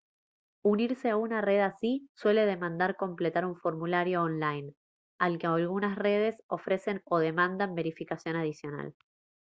unirse 0.65 1.11
a 1.11 1.15
una 1.17 1.41
red 1.41 1.59
así 1.61 2.09
suele 2.15 2.47
demandar 2.47 2.95
completar 2.95 3.45
un 3.45 3.55
formulario 3.55 4.23
online 4.23 4.73
aunque 5.19 5.45
algunas 5.45 5.95
redes 5.95 6.41
ofrecen 6.49 7.03
o 7.05 7.19
demandan 7.19 7.75
verificación 7.75 8.35
adicional 8.35 8.95